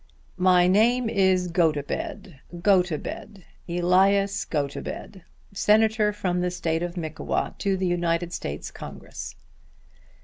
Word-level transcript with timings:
"My 0.39 0.65
name 0.65 1.07
is 1.11 1.47
Gotobed; 1.47 2.39
Gotobed; 2.59 3.43
Elias 3.69 4.45
Gotobed, 4.45 5.21
Senator 5.53 6.11
from 6.11 6.41
the 6.41 6.49
State 6.49 6.81
of 6.81 6.95
Mickewa 6.97 7.55
to 7.59 7.77
the 7.77 7.85
United 7.85 8.33
States 8.33 8.71
Congress." 8.71 9.35